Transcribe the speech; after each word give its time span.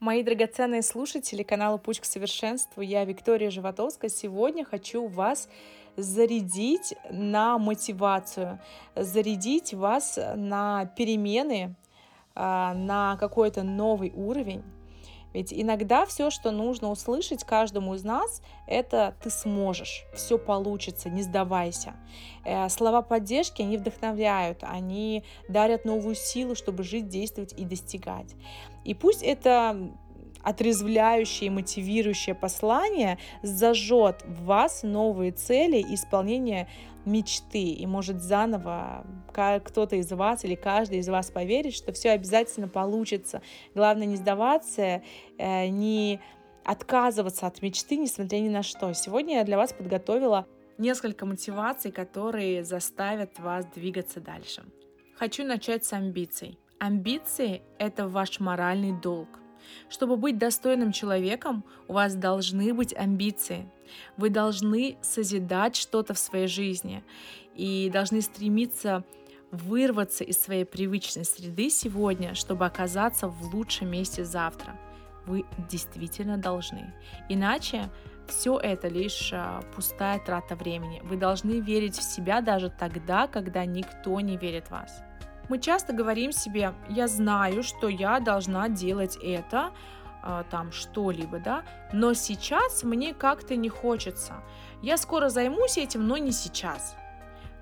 Мои 0.00 0.22
драгоценные 0.22 0.80
слушатели 0.80 1.42
канала 1.42 1.76
«Путь 1.76 2.00
к 2.00 2.06
совершенству», 2.06 2.80
я 2.80 3.04
Виктория 3.04 3.50
Животовская. 3.50 4.08
Сегодня 4.08 4.64
хочу 4.64 5.06
вас 5.06 5.46
зарядить 5.94 6.94
на 7.10 7.58
мотивацию, 7.58 8.58
зарядить 8.96 9.74
вас 9.74 10.18
на 10.36 10.86
перемены, 10.96 11.74
а, 12.34 12.72
на 12.72 13.18
какой-то 13.18 13.62
новый 13.62 14.10
уровень. 14.16 14.64
Ведь 15.32 15.52
иногда 15.52 16.06
все, 16.06 16.30
что 16.30 16.50
нужно 16.50 16.90
услышать 16.90 17.44
каждому 17.44 17.94
из 17.94 18.04
нас, 18.04 18.42
это 18.66 19.14
ты 19.22 19.30
сможешь, 19.30 20.04
все 20.14 20.38
получится, 20.38 21.08
не 21.08 21.22
сдавайся. 21.22 21.94
Э, 22.44 22.68
слова 22.68 23.02
поддержки, 23.02 23.62
они 23.62 23.76
вдохновляют, 23.76 24.58
они 24.62 25.24
дарят 25.48 25.84
новую 25.84 26.14
силу, 26.14 26.54
чтобы 26.54 26.82
жить, 26.82 27.08
действовать 27.08 27.54
и 27.56 27.64
достигать. 27.64 28.34
И 28.84 28.94
пусть 28.94 29.22
это 29.22 29.90
отрезвляющее 30.42 31.48
и 31.48 31.50
мотивирующее 31.50 32.34
послание 32.34 33.18
зажжет 33.42 34.22
в 34.24 34.44
вас 34.44 34.82
новые 34.82 35.32
цели 35.32 35.78
и 35.78 35.94
исполнение 35.94 36.68
мечты. 37.04 37.62
И 37.62 37.86
может 37.86 38.22
заново 38.22 39.06
кто-то 39.32 39.96
из 39.96 40.10
вас 40.12 40.44
или 40.44 40.54
каждый 40.54 40.98
из 40.98 41.08
вас 41.08 41.30
поверит, 41.30 41.74
что 41.74 41.92
все 41.92 42.10
обязательно 42.10 42.68
получится. 42.68 43.42
Главное 43.74 44.06
не 44.06 44.16
сдаваться, 44.16 45.02
э, 45.38 45.68
не 45.68 46.20
отказываться 46.64 47.46
от 47.46 47.62
мечты, 47.62 47.96
несмотря 47.96 48.38
ни 48.38 48.48
на 48.48 48.62
что. 48.62 48.92
Сегодня 48.92 49.36
я 49.36 49.44
для 49.44 49.56
вас 49.56 49.72
подготовила 49.72 50.46
несколько 50.78 51.26
мотиваций, 51.26 51.90
которые 51.90 52.64
заставят 52.64 53.38
вас 53.38 53.66
двигаться 53.66 54.20
дальше. 54.20 54.64
Хочу 55.16 55.44
начать 55.44 55.84
с 55.84 55.92
амбиций. 55.92 56.58
Амбиции– 56.78 57.62
это 57.78 58.08
ваш 58.08 58.40
моральный 58.40 58.92
долг. 58.92 59.39
Чтобы 59.88 60.16
быть 60.16 60.38
достойным 60.38 60.92
человеком, 60.92 61.64
у 61.88 61.94
вас 61.94 62.14
должны 62.14 62.74
быть 62.74 62.94
амбиции. 62.94 63.68
Вы 64.16 64.30
должны 64.30 64.96
созидать 65.02 65.76
что-то 65.76 66.14
в 66.14 66.18
своей 66.18 66.46
жизни 66.46 67.02
и 67.54 67.90
должны 67.92 68.20
стремиться 68.22 69.04
вырваться 69.50 70.24
из 70.24 70.40
своей 70.40 70.64
привычной 70.64 71.24
среды 71.24 71.70
сегодня, 71.70 72.34
чтобы 72.34 72.66
оказаться 72.66 73.28
в 73.28 73.54
лучшем 73.54 73.90
месте 73.90 74.24
завтра. 74.24 74.78
Вы 75.26 75.44
действительно 75.70 76.38
должны. 76.38 76.94
Иначе 77.28 77.90
все 78.26 78.58
это 78.58 78.88
лишь 78.88 79.32
а, 79.32 79.60
пустая 79.74 80.20
трата 80.20 80.54
времени. 80.54 81.00
Вы 81.04 81.16
должны 81.16 81.60
верить 81.60 81.96
в 81.96 82.02
себя 82.02 82.40
даже 82.40 82.70
тогда, 82.70 83.26
когда 83.26 83.64
никто 83.64 84.20
не 84.20 84.36
верит 84.36 84.68
в 84.68 84.70
вас. 84.70 85.02
Мы 85.50 85.58
часто 85.58 85.92
говорим 85.92 86.30
себе, 86.30 86.74
я 86.88 87.08
знаю, 87.08 87.64
что 87.64 87.88
я 87.88 88.20
должна 88.20 88.68
делать 88.68 89.18
это, 89.20 89.72
а, 90.22 90.44
там 90.44 90.70
что-либо, 90.70 91.40
да, 91.40 91.64
но 91.92 92.14
сейчас 92.14 92.84
мне 92.84 93.12
как-то 93.12 93.56
не 93.56 93.68
хочется. 93.68 94.44
Я 94.80 94.96
скоро 94.96 95.28
займусь 95.28 95.76
этим, 95.76 96.06
но 96.06 96.18
не 96.18 96.30
сейчас. 96.30 96.94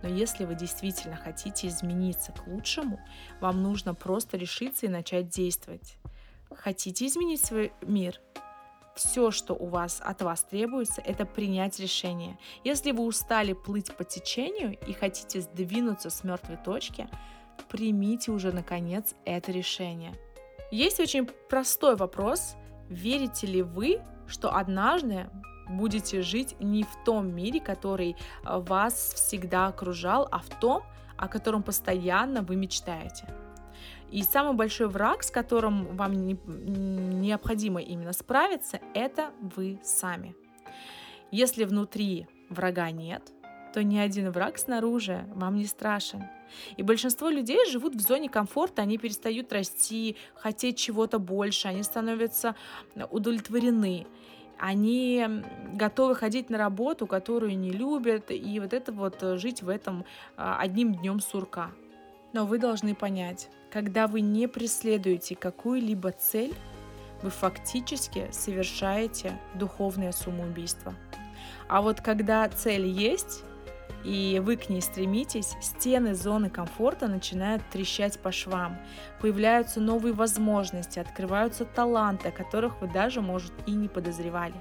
Но 0.03 0.09
если 0.11 0.44
вы 0.44 0.55
действительно 0.55 1.16
хотите 1.16 1.69
измениться 1.69 2.33
к 2.33 2.47
лучшему, 2.47 3.00
вам 3.41 3.62
нужно 3.62 3.94
просто 3.94 4.36
решиться 4.36 4.84
и 4.84 4.91
начать 4.91 5.31
действовать. 5.31 5.97
Хотите 6.55 7.06
изменить 7.06 7.42
свой 7.42 7.72
мир? 7.81 8.20
Все, 8.97 9.31
что 9.31 9.55
у 9.55 9.66
вас 9.66 10.03
от 10.05 10.20
вас 10.20 10.42
требуется, 10.42 11.00
это 11.00 11.25
принять 11.25 11.81
решение. 11.81 12.36
Если 12.64 12.92
вы 12.92 13.05
устали 13.05 13.55
плыть 13.55 13.97
по 13.97 14.05
течению 14.05 14.78
и 14.86 14.92
хотите 14.92 15.41
сдвинуться 15.41 16.11
с 16.11 16.22
мертвой 16.22 16.59
точки, 16.59 17.09
примите 17.64 18.30
уже 18.30 18.52
наконец 18.52 19.14
это 19.24 19.52
решение. 19.52 20.14
Есть 20.70 21.00
очень 21.00 21.26
простой 21.48 21.96
вопрос. 21.96 22.56
Верите 22.88 23.46
ли 23.46 23.62
вы, 23.62 24.00
что 24.26 24.54
однажды 24.54 25.28
будете 25.68 26.22
жить 26.22 26.56
не 26.60 26.82
в 26.82 27.04
том 27.04 27.34
мире, 27.34 27.60
который 27.60 28.16
э, 28.44 28.58
вас 28.58 29.12
всегда 29.14 29.66
окружал, 29.66 30.28
а 30.30 30.38
в 30.38 30.48
том, 30.60 30.82
о 31.16 31.28
котором 31.28 31.62
постоянно 31.62 32.42
вы 32.42 32.56
мечтаете? 32.56 33.26
И 34.10 34.22
самый 34.22 34.54
большой 34.54 34.88
враг, 34.88 35.22
с 35.22 35.30
которым 35.30 35.97
вам 35.97 36.12
не, 36.12 36.38
необходимо 36.47 37.80
именно 37.80 38.12
справиться, 38.12 38.80
это 38.94 39.30
вы 39.41 39.78
сами. 39.82 40.34
Если 41.30 41.64
внутри 41.64 42.26
врага 42.48 42.91
нет, 42.91 43.22
то 43.78 43.84
ни 43.84 43.97
один 43.97 44.33
враг 44.33 44.59
снаружи 44.59 45.25
вам 45.37 45.55
не 45.55 45.65
страшен. 45.65 46.25
И 46.77 46.83
большинство 46.83 47.28
людей 47.28 47.65
живут 47.71 47.94
в 47.94 48.00
зоне 48.00 48.28
комфорта, 48.28 48.83
они 48.83 48.99
перестают 48.99 49.53
расти, 49.53 50.16
хотеть 50.34 50.77
чего-то 50.77 51.21
больше, 51.21 51.69
они 51.69 51.84
становятся 51.84 52.56
удовлетворены 53.11 54.06
они 54.61 55.25
готовы 55.75 56.16
ходить 56.16 56.50
на 56.50 56.59
работу, 56.59 57.06
которую 57.06 57.56
не 57.56 57.71
любят, 57.71 58.33
и 58.33 58.59
вот 58.59 58.72
это 58.72 58.91
вот 58.91 59.22
э, 59.22 59.37
жить 59.37 59.62
в 59.62 59.69
этом 59.69 60.05
а, 60.37 60.59
одним 60.59 60.97
днем 60.97 61.21
сурка. 61.21 61.71
Но 62.33 62.45
вы 62.45 62.59
должны 62.59 62.97
понять, 62.97 63.50
когда 63.71 64.09
вы 64.09 64.21
не 64.21 64.49
преследуете 64.49 65.37
какую-либо 65.37 66.10
цель, 66.10 66.53
вы 67.22 67.31
фактически 67.31 68.27
совершаете 68.33 69.39
духовное 69.55 70.10
самоубийство. 70.10 70.93
А 71.69 71.83
вот 71.83 72.00
когда 72.00 72.49
цель 72.49 72.87
есть, 72.87 73.45
и 74.04 74.41
вы 74.44 74.56
к 74.56 74.69
ней 74.69 74.81
стремитесь, 74.81 75.56
стены 75.60 76.14
зоны 76.14 76.50
комфорта 76.50 77.09
начинают 77.09 77.62
трещать 77.70 78.19
по 78.20 78.32
швам. 78.32 78.78
Появляются 79.20 79.81
новые 79.81 80.14
возможности, 80.14 80.98
открываются 80.98 81.64
таланты, 81.64 82.28
о 82.28 82.32
которых 82.32 82.81
вы 82.81 82.88
даже, 82.88 83.20
может, 83.20 83.53
и 83.66 83.72
не 83.72 83.88
подозревали. 83.88 84.54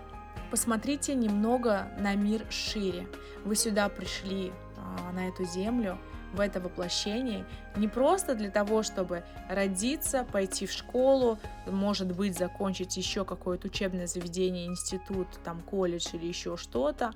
Посмотрите 0.50 1.14
немного 1.14 1.90
на 2.00 2.16
мир 2.16 2.46
шире. 2.50 3.08
Вы 3.44 3.56
сюда 3.56 3.90
пришли, 3.90 4.52
а, 4.78 5.12
на 5.12 5.28
эту 5.28 5.46
землю, 5.46 5.98
в 6.34 6.40
это 6.40 6.60
воплощение 6.60 7.46
не 7.76 7.88
просто 7.88 8.36
для 8.36 8.50
того, 8.50 8.84
чтобы 8.84 9.24
родиться, 9.50 10.26
пойти 10.32 10.66
в 10.66 10.72
школу, 10.72 11.40
может 11.66 12.16
быть, 12.16 12.38
закончить 12.38 12.98
еще 12.98 13.24
какое-то 13.24 13.68
учебное 13.68 14.08
заведение, 14.08 14.68
институт, 14.68 15.28
там, 15.44 15.62
колледж 15.62 16.08
или 16.14 16.26
еще 16.26 16.58
что-то, 16.58 17.14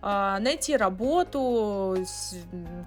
найти 0.00 0.76
работу, 0.76 1.96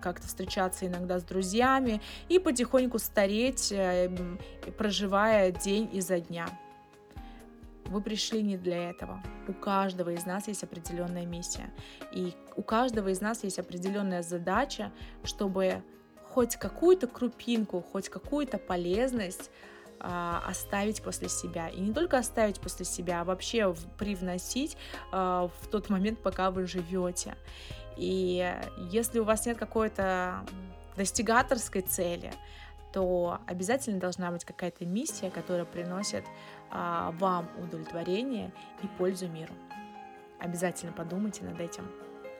как-то 0.01 0.27
встречаться 0.27 0.87
иногда 0.87 1.19
с 1.19 1.23
друзьями 1.23 2.01
и 2.29 2.39
потихоньку 2.39 2.99
стареть, 2.99 3.71
э, 3.71 4.09
проживая 4.77 5.51
день 5.51 5.89
изо 5.93 6.19
дня. 6.19 6.47
Вы 7.85 8.01
пришли 8.01 8.41
не 8.41 8.55
для 8.55 8.89
этого. 8.89 9.21
У 9.49 9.53
каждого 9.53 10.11
из 10.11 10.25
нас 10.25 10.47
есть 10.47 10.63
определенная 10.63 11.25
миссия. 11.25 11.69
И 12.13 12.33
у 12.55 12.61
каждого 12.61 13.09
из 13.09 13.19
нас 13.19 13.43
есть 13.43 13.59
определенная 13.59 14.21
задача, 14.21 14.91
чтобы 15.25 15.83
хоть 16.23 16.55
какую-то 16.55 17.07
крупинку, 17.07 17.81
хоть 17.81 18.07
какую-то 18.07 18.57
полезность 18.57 19.49
а, 19.49 19.80
оставить 20.03 21.01
после 21.01 21.29
себя. 21.29 21.69
И 21.69 21.79
не 21.79 21.93
только 21.93 22.17
оставить 22.17 22.59
после 22.59 22.85
себя, 22.85 23.21
а 23.21 23.23
вообще 23.23 23.73
привносить 23.97 24.77
а, 25.11 25.49
в 25.61 25.67
тот 25.67 25.89
момент, 25.89 26.19
пока 26.19 26.51
вы 26.51 26.65
живете. 26.65 27.35
И 27.97 28.53
если 28.89 29.19
у 29.19 29.23
вас 29.23 29.45
нет 29.45 29.57
какой-то 29.57 30.45
достигаторской 30.95 31.81
цели, 31.81 32.33
то 32.93 33.39
обязательно 33.47 33.99
должна 33.99 34.31
быть 34.31 34.43
какая-то 34.43 34.85
миссия, 34.85 35.29
которая 35.29 35.65
приносит 35.65 36.25
а, 36.69 37.11
вам 37.19 37.49
удовлетворение 37.61 38.51
и 38.83 38.87
пользу 38.97 39.27
миру. 39.27 39.53
Обязательно 40.39 40.91
подумайте 40.91 41.43
над 41.43 41.59
этим. 41.59 41.89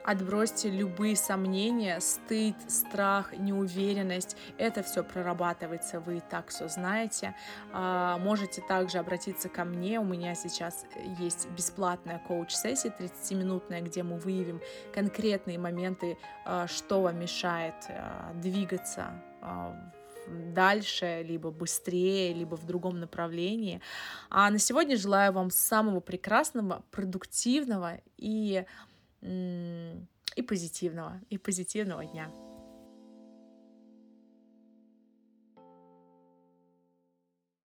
Отбросьте 0.04 0.68
любые 0.68 1.16
сомнения, 1.16 2.00
стыд, 2.00 2.56
страх, 2.68 3.32
неуверенность. 3.36 4.36
Это 4.58 4.82
все 4.82 5.04
прорабатывается, 5.04 6.00
вы 6.00 6.16
и 6.16 6.20
так 6.20 6.48
все 6.48 6.68
знаете. 6.68 7.36
А, 7.72 8.18
можете 8.18 8.62
также 8.62 8.98
обратиться 8.98 9.48
ко 9.48 9.64
мне. 9.64 10.00
У 10.00 10.04
меня 10.04 10.34
сейчас 10.34 10.84
есть 11.18 11.48
бесплатная 11.50 12.20
коуч-сессия 12.26 12.92
30-минутная, 12.98 13.80
где 13.82 14.02
мы 14.02 14.18
выявим 14.18 14.60
конкретные 14.92 15.58
моменты, 15.58 16.18
а, 16.44 16.66
что 16.66 17.02
вам 17.02 17.20
мешает 17.20 17.74
а, 17.88 18.32
двигаться 18.34 19.22
дальше, 20.28 21.24
либо 21.26 21.50
быстрее, 21.50 22.32
либо 22.32 22.56
в 22.56 22.64
другом 22.64 23.00
направлении. 23.00 23.80
А 24.30 24.50
на 24.50 24.58
сегодня 24.58 24.96
желаю 24.96 25.32
вам 25.32 25.50
самого 25.50 26.00
прекрасного, 26.00 26.84
продуктивного 26.90 28.00
и 28.16 28.64
и 29.22 30.42
позитивного, 30.46 31.20
и 31.30 31.38
позитивного 31.38 32.04
дня. 32.04 32.30